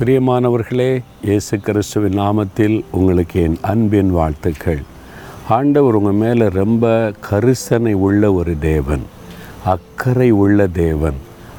பிரியமானவர்களே 0.00 1.02
இயேசு 1.24 1.58
கிறிஸ்துவின் 1.58 2.18
நாமத்தில் 2.18 2.84
உங்களுக்கு 2.90 3.42
என் 3.42 3.56
அன்பின் 3.60 4.10
வாழ்த்துக்கள். 4.10 4.82
ஆண்டவர் 5.48 5.94
உங்கள் 5.94 6.12
மேலே 6.12 6.48
ரொம்ப 6.48 7.12
கரிசனை 7.30 7.92
உள்ள 7.92 8.32
ஒரு 8.32 8.58
தேவன் 8.58 9.02
அக்கறை 9.64 10.30
உள்ள 10.30 10.66
தேவன். 10.66 11.14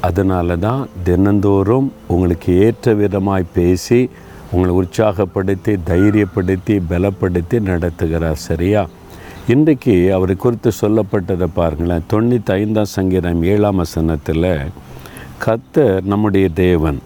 அதனால 0.00 0.56
தான் 0.56 0.88
தினந்தோறும் 1.02 1.92
உங்களுக்கு 2.06 2.58
ஏற்ற 2.58 2.94
விதமாய் 2.94 3.52
பேசி 3.54 4.10
உங்களை 4.52 4.74
உற்சாகப்படுத்தி 4.74 5.76
தைரியப்படுத்தி 5.86 6.80
பலப்படுத்தி 6.90 7.60
நடத்துகிறார் 7.70 8.40
சரியா? 8.48 8.88
இன்றைக்கு 9.48 10.12
அவரை 10.12 10.36
குறித்து 10.36 10.70
சொல்லப்பட்டதை 10.80 11.48
பாருங்களேன். 11.54 12.08
தொண்ணூற்றி 12.12 12.50
ஐந்தாம் 12.50 12.94
சங்கீதம் 12.96 13.42
ஏழாம் 13.42 13.76
வசனத்தில் 13.76 14.52
கத்தர் 15.46 16.02
நம்முடைய 16.02 16.48
தேவன் 16.48 16.98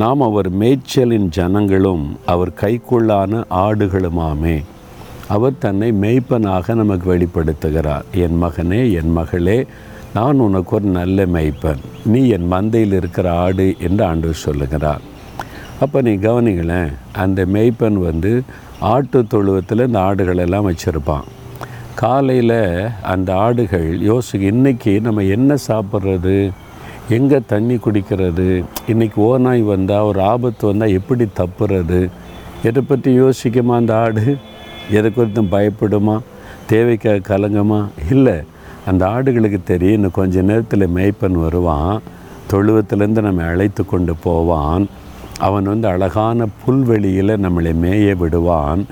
நாம் 0.00 0.20
அவர் 0.20 0.48
மேய்ச்சலின் 0.58 1.26
ஜனங்களும் 1.28 2.18
அவர் 2.26 2.50
கைக்குள்ளான 2.60 3.44
ஆடுகளுமாமே. 3.50 4.64
அவர் 5.28 5.58
தன்னை 5.58 5.92
மெய்ப்பனாக 5.92 6.74
நமக்கு 6.74 7.16
வெளிப்படுத்துகிறார். 7.16 8.02
என் 8.14 8.42
மகனே 8.42 8.92
என் 8.92 9.12
மகளே 9.12 9.66
நான் 10.14 10.38
உனக்கு 10.38 10.76
ஒரு 10.76 10.84
நல்ல 10.84 11.26
மெய்ப்பன். 11.26 11.82
நீ 12.04 12.28
என் 12.28 12.52
மந்தையில் 12.52 12.92
இருக்கிற 12.92 13.32
ஆடு 13.32 13.74
என்று 13.78 14.04
ஆண்டு 14.04 14.34
சொல்லுகிறார். 14.34 15.00
அப்போ 15.80 16.00
நீ 16.00 16.10
கவனிங்களேன் 16.10 16.92
அந்த 17.12 17.44
மெய்ப்பன் 17.44 17.98
வந்து 18.08 18.42
ஆட்டு 18.80 19.26
தொழுவத்தில் 19.26 19.86
இந்த 19.86 19.98
ஆடுகளெல்லாம் 19.98 20.70
வச்சுருப்பான். 20.70 21.28
காலையில் 21.94 22.88
அந்த 23.02 23.34
ஆடுகள் 23.34 24.00
யோசிக்க 24.00 24.48
இன்றைக்கி 24.48 25.00
நம்ம 25.00 25.22
என்ன 25.22 25.54
சாப்பிட்றது? 25.68 26.50
எங்கே 27.12 27.40
தண்ணி 27.46 27.74
குடிக்கிறது? 27.74 28.64
இன்றைக்கி 28.88 29.14
ஓநாய் 29.14 29.62
வந்தால் 29.62 30.02
ஒரு 30.02 30.22
ஆபத்து 30.22 30.66
வந்தால் 30.66 30.92
எப்படி 30.92 31.26
தப்புறது? 31.36 32.08
எதை 32.62 32.82
பற்றி 32.82 33.20
யோசிக்குமா 33.20 33.74
அந்த 33.74 33.96
ஆடு? 33.96 34.36
எதை 34.90 35.12
குறித்தும் 35.16 35.50
பயப்படுமா? 35.50 36.18
தேவைக்காக 36.66 37.36
கலங்கமா? 37.36 37.84
இல்லை 38.10 38.34
அந்த 38.86 39.06
ஆடுகளுக்கு 39.06 39.60
தெரியும் 39.64 39.94
இன்னும் 39.94 40.10
கொஞ்ச 40.10 40.40
நேரத்தில் 40.40 40.88
மேய்ப்பன் 40.88 41.40
வருவான். 41.42 42.00
தொழுவத்திலேருந்து 42.50 43.22
நம்ம 43.22 43.42
அழைத்து 43.42 43.86
கொண்டு 43.86 44.14
போவான். 44.14 44.88
அவன் 45.38 45.62
வந்து 45.62 45.88
அழகான 45.88 46.46
புல்வெளியில் 46.64 47.36
நம்மளை 47.36 47.74
மேய 47.82 48.16
விடுவான். 48.16 48.86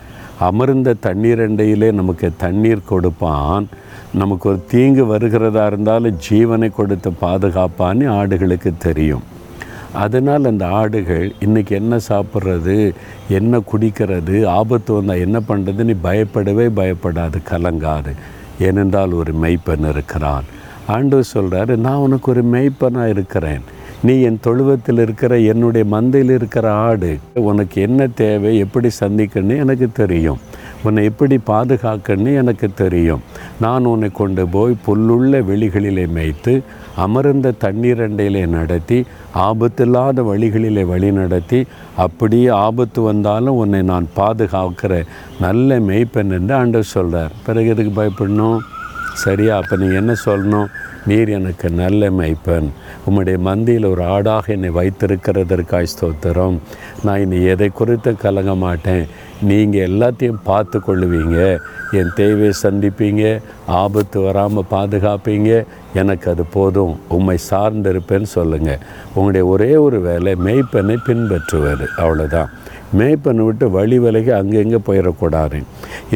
அமர்ந்த 0.49 0.95
தண்ணீரண்டையிலே 1.07 1.89
நமக்கு 1.93 2.29
தண்ணீர் 2.37 2.89
கொடுப்பான். 2.93 3.67
நமக்கு 4.15 4.49
ஒரு 4.49 4.61
தீங்கு 4.69 5.05
வருகிறதா 5.07 5.67
இருந்தாலும் 5.67 6.17
ஜீவனை 6.29 6.69
கொடுத்து 6.71 7.11
பாதுகாப்பான்னு 7.23 8.07
ஆடுகளுக்கு 8.21 8.71
தெரியும். 8.79 9.27
அதனால் 10.05 10.45
அந்த 10.45 10.65
ஆடுகள் 10.81 11.27
இன்றைக்கி 11.45 11.73
என்ன 11.81 11.99
சாப்பிட்றது 12.09 12.77
என்ன 13.39 13.61
குடிக்கிறது 13.73 14.37
ஆபத்து 14.59 14.95
வந்தால் 14.95 15.25
என்ன 15.27 15.41
பண்ணுறதுன்னு 15.49 15.97
பயப்படவே 16.03 16.67
பயப்படாது 16.81 17.39
கலங்காது. 17.51 18.13
ஏனென்றால் 18.61 19.13
ஒரு 19.13 19.33
மெய்ப்பன் 19.43 19.89
இருக்கிறான். 19.89 20.49
ஆண்டு 20.87 21.19
சொல்கிறாரு 21.35 21.77
நான் 21.87 22.05
உனக்கு 22.07 22.31
ஒரு 22.31 22.43
மெய்ப்பனாக 22.55 23.15
இருக்கிறேன். 23.17 23.65
நீ 24.03 24.21
என் 24.21 24.39
தொழுவத்தில் 24.41 24.99
இருக்கிற 24.99 25.39
என்னுடைய 25.39 25.97
மந்தையில் 25.97 26.31
இருக்கிற 26.35 26.73
ஆடு 26.73 27.19
உனக்கு 27.35 27.81
என்ன 27.83 28.07
தேவை 28.07 28.59
எப்படி 28.59 28.89
சந்திக்கணும்னு 29.01 29.57
எனக்கு 29.57 29.89
தெரியும். 29.93 30.39
உன்னை 30.83 31.05
எப்படி 31.05 31.37
பாதுகாக்கணும்னு 31.47 32.35
எனக்கு 32.35 32.71
தெரியும். 32.75 33.23
நான் 33.61 33.85
உன்னை 33.85 34.11
கொண்டு 34.13 34.49
போய் 34.49 34.75
புல்லுள்ள 34.87 35.43
வெளிகளிலே 35.51 36.07
மேய்த்து 36.09 36.63
அமர்ந்த 36.97 37.53
தண்ணீரண்டையிலே 37.61 38.47
நடத்தி 38.47 39.05
ஆபத்தில்லாத 39.35 40.25
வழிகளிலே 40.31 40.87
வழி 40.87 41.13
நடத்தி 41.13 41.67
அப்படியே 41.97 42.49
ஆபத்து 42.49 43.03
வந்தாலும் 43.03 43.57
உன்னை 43.57 43.83
நான் 43.83 44.09
பாதுகாக்கிற 44.17 45.05
நல்ல 45.41 45.79
மெய்ப்பெண் 45.79 46.37
என்று 46.39 46.55
ஆண்டவர் 46.55 46.93
சொல்கிறார் 46.97 47.33
பிறகு 47.47 47.69
எதுக்கு 47.69 47.95
பயப்படணும்? 48.03 48.59
சரியா? 49.13 49.57
அப்போ 49.57 49.77
நீ 49.77 49.95
என்ன 49.95 50.15
சொல்லணும்? 50.25 50.67
நீர் 51.07 51.29
எனக்கு 51.29 51.71
நல்ல 51.71 52.11
மைப்பன். 52.11 52.69
உம்முடைய 53.11 53.39
மந்தியில் 53.39 53.85
ஒரு 53.85 54.03
ஆடாக 54.03 54.47
என்னை 54.47 54.71
வைத்திருக்கிறதற்காய் 54.71 55.87
ஸ்தோத்திரம். 55.95 56.59
நான் 57.05 57.21
இனி 57.21 57.45
எதை 57.45 57.69
குறித்து 57.69 58.17
கலங்க 58.17 58.55
மாட்டேன்? 58.55 59.07
நீங்கள் 59.43 59.91
எல்லாத்தையும் 59.91 60.39
பார்த்து 60.45 60.79
கொள்ளுவீங்க. 60.79 61.59
என் 61.93 62.11
தேவையை 62.15 62.53
சந்திப்பீங்க. 62.63 63.43
ஆபத்து 63.67 64.21
வராமல் 64.21 64.71
பாதுகாப்பீங்க. 64.71 65.65
எனக்கு 65.95 66.31
அது 66.31 66.45
போதும். 66.45 66.99
உம்மை 67.09 67.39
சார்ந்திருப்பேன்னு 67.51 68.23
சொல்லுங்கள் 68.23 68.79
உங்களுடைய 69.15 69.47
ஒரே 69.47 69.77
ஒரு 69.77 70.01
வேலை 70.01 70.35
மெய்ப்பெண்ணை 70.45 70.97
பின்பற்றுவது. 71.05 71.89
அவ்வளோதான் 71.97 72.51
மேய்ப்பனை 72.99 73.43
விட்டு 73.47 73.71
வழி 73.71 73.99
விலகி 74.05 74.31
அங்கங்கே 74.39 74.79
போயிடக்கூடாது. 74.87 75.59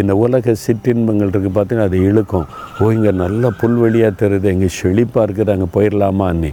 இந்த 0.01 0.12
உலக 0.25 0.55
சிற்றின்பங்கள் 0.65 1.31
இருக்குது 1.33 1.55
பார்த்தீங்கன்னா 1.57 1.89
அது 1.91 1.99
இழுக்கும். 2.09 2.47
ஓ 2.81 2.91
இங்கே 2.97 3.12
நல்ல 3.25 3.51
புல்வெளியாக 3.61 4.12
தெரியுது. 4.23 4.49
இங்கே 4.55 4.71
செழிப்பாக 4.79 5.27
இருக்குது. 5.27 5.53
அங்கே 5.55 5.69
போயிடலாமான்னு 5.77 6.51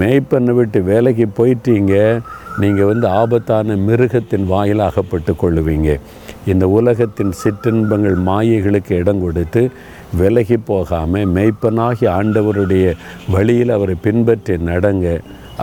மேய்ப்பனை 0.00 0.54
விட்டு 0.58 0.80
வேலைக்கு 0.92 1.26
போயிட்டீங்க. 1.38 1.94
நீங்கள் 2.62 2.90
வந்து 2.90 3.06
ஆபத்தான 3.20 3.76
மிருகத்தின் 3.88 4.46
வாயில் 4.52 4.82
அகப்பட்டு 4.88 5.32
கொள்ளுவீங்க. 5.42 5.90
இந்த 6.52 6.64
உலகத்தின் 6.78 7.32
சிற்றின்பங்கள் 7.42 8.18
மாயைகளுக்கு 8.28 8.92
இடம் 9.02 9.22
கொடுத்து 9.24 9.62
விலகி 10.20 10.56
போகாமல் 10.70 11.30
மெய்ப்பனாகி 11.36 12.06
ஆண்டவருடைய 12.18 12.86
வழியில் 13.34 13.74
அவரை 13.76 13.96
பின்பற்றி 14.06 14.56
நடங்க. 14.70 15.06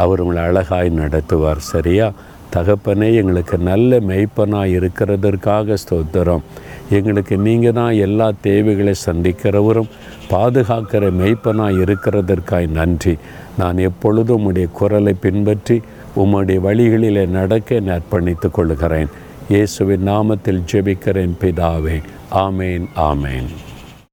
அவர் 0.03 0.22
உங்களை 0.23 0.41
அழகாய் 0.49 0.89
நடத்துவார். 0.99 1.61
சரியா? 1.73 2.09
தகப்பனே 2.56 3.09
எங்களுக்கு 3.22 3.57
நல்ல 3.69 4.00
மெய்ப்பனாக 4.09 4.73
இருக்கிறதற்காக 4.78 5.78
ஸ்தோத்திரம். 5.84 6.44
எங்களுக்கு 6.97 7.35
நீங்கள் 7.47 7.75
தான் 7.79 7.94
எல்லா 8.06 8.28
தேவைகளை 8.47 8.94
சந்திக்கிறவரும் 9.07 9.91
பாதுகாக்கிற 10.31 11.03
மெய்ப்பனாக 11.22 11.81
இருக்கிறதற்காய் 11.84 12.67
நன்றி. 12.79 13.16
நான் 13.61 13.78
எப்பொழுதும் 13.90 14.38
உம்முடைய 14.38 14.67
குரலை 14.79 15.13
பின்பற்றி 15.25 15.78
உம்முடைய 16.22 16.59
வழிகளிலே 16.67 17.25
நடக்க 17.40 17.79
நற்பணித்து 17.90 18.50
கொள்கிறேன். 18.51 19.11
இயேசுவின் 19.53 20.07
நாமத்தில் 20.11 20.63
ஜெபிக்கிறேன் 20.72 21.35
பிதாவே. 21.41 21.97
ஆமேன் 22.45 22.88
ஆமேன். 23.09 23.50